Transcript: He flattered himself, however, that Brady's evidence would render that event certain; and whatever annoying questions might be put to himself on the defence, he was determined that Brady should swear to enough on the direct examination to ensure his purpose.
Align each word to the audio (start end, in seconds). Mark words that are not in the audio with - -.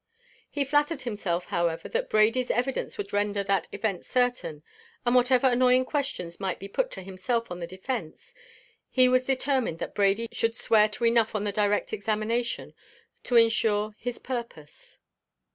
He 0.49 0.65
flattered 0.65 1.01
himself, 1.01 1.45
however, 1.45 1.87
that 1.89 2.09
Brady's 2.09 2.49
evidence 2.49 2.97
would 2.97 3.13
render 3.13 3.43
that 3.43 3.67
event 3.71 4.03
certain; 4.03 4.63
and 5.05 5.13
whatever 5.13 5.45
annoying 5.45 5.85
questions 5.85 6.39
might 6.39 6.57
be 6.57 6.67
put 6.67 6.89
to 6.93 7.03
himself 7.03 7.51
on 7.51 7.59
the 7.59 7.67
defence, 7.67 8.33
he 8.89 9.07
was 9.07 9.27
determined 9.27 9.77
that 9.77 9.93
Brady 9.93 10.27
should 10.31 10.55
swear 10.57 10.89
to 10.89 11.05
enough 11.05 11.35
on 11.35 11.43
the 11.43 11.51
direct 11.51 11.93
examination 11.93 12.73
to 13.25 13.35
ensure 13.35 13.93
his 13.99 14.17
purpose. 14.17 14.97